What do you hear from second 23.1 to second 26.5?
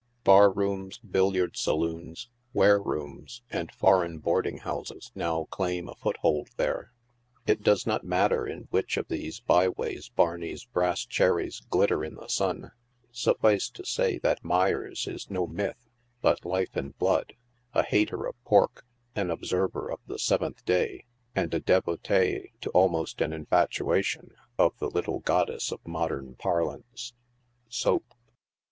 an infatuation of the little god dess of modern